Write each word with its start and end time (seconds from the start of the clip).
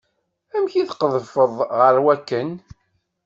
Amek 0.55 0.73
tqedfeḍ 0.89 1.53
ɣer 1.79 1.95
wakken? 2.03 2.49